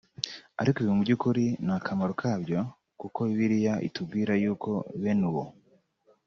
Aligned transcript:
Ariko 0.61 0.77
ibi 0.79 0.89
mu 0.95 1.01
byukuri 1.05 1.45
nta 1.65 1.77
kamaro 1.85 2.13
kabyo 2.21 2.59
kuko 2.99 3.19
Bibiliya 3.27 3.73
itubwira 3.87 4.33
yuko 4.43 4.69
bene 5.01 5.25
uwo 5.29 5.43